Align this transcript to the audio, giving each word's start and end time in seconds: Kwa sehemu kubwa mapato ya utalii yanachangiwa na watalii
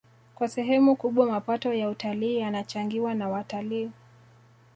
Kwa 0.35 0.47
sehemu 0.47 0.95
kubwa 0.95 1.25
mapato 1.25 1.73
ya 1.73 1.89
utalii 1.89 2.35
yanachangiwa 2.37 3.13
na 3.15 3.29
watalii 3.29 3.91